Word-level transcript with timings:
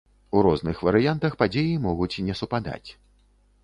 У 0.37 0.41
розных 0.47 0.81
варыянтах 0.87 1.37
падзеі 1.43 1.79
могуць 1.87 2.11
не 2.31 2.41
супадаць. 2.43 2.89